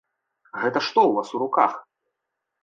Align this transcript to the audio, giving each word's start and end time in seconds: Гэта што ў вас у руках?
Гэта 0.61 0.81
што 0.87 0.99
ў 1.09 1.11
вас 1.19 1.29
у 1.35 1.43
руках? 1.43 1.71